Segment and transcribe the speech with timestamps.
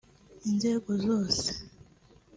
[0.49, 1.47] inzego zose